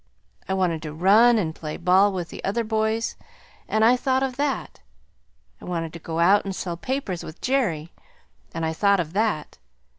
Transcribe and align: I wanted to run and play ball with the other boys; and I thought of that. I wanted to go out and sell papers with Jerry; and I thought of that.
I 0.49 0.55
wanted 0.55 0.81
to 0.81 0.93
run 0.93 1.37
and 1.37 1.53
play 1.53 1.77
ball 1.77 2.11
with 2.11 2.29
the 2.29 2.43
other 2.43 2.63
boys; 2.63 3.15
and 3.67 3.85
I 3.85 3.95
thought 3.95 4.23
of 4.23 4.35
that. 4.37 4.79
I 5.61 5.65
wanted 5.65 5.93
to 5.93 5.99
go 5.99 6.17
out 6.17 6.43
and 6.43 6.55
sell 6.55 6.75
papers 6.75 7.23
with 7.23 7.39
Jerry; 7.39 7.91
and 8.51 8.65
I 8.65 8.73
thought 8.73 8.99
of 8.99 9.13
that. 9.13 9.59